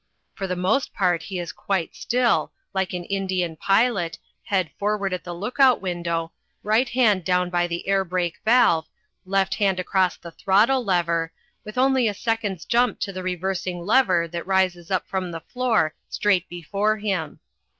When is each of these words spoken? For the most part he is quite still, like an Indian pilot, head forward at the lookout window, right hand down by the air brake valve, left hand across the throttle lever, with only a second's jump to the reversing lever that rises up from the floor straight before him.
For 0.33 0.47
the 0.47 0.55
most 0.55 0.95
part 0.95 1.21
he 1.21 1.37
is 1.37 1.51
quite 1.51 1.95
still, 1.95 2.51
like 2.73 2.91
an 2.91 3.05
Indian 3.05 3.55
pilot, 3.55 4.17
head 4.45 4.71
forward 4.79 5.13
at 5.13 5.23
the 5.23 5.35
lookout 5.35 5.79
window, 5.79 6.31
right 6.63 6.89
hand 6.89 7.23
down 7.23 7.51
by 7.51 7.67
the 7.67 7.87
air 7.87 8.03
brake 8.03 8.37
valve, 8.43 8.87
left 9.25 9.53
hand 9.53 9.79
across 9.79 10.17
the 10.17 10.31
throttle 10.31 10.83
lever, 10.83 11.31
with 11.63 11.77
only 11.77 12.07
a 12.07 12.15
second's 12.15 12.65
jump 12.65 12.99
to 13.01 13.13
the 13.13 13.21
reversing 13.21 13.85
lever 13.85 14.27
that 14.27 14.47
rises 14.47 14.89
up 14.89 15.07
from 15.07 15.29
the 15.29 15.41
floor 15.41 15.93
straight 16.09 16.49
before 16.49 16.97
him. 16.97 17.39